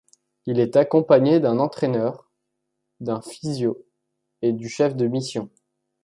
[0.47, 2.31] Il est accompagné d'un entraîneur,
[3.01, 3.85] d'un physio
[4.41, 5.51] et du chef de mission.